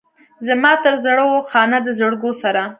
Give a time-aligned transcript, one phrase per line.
[0.47, 2.63] زما تر زړه و خانه د زرګو سره.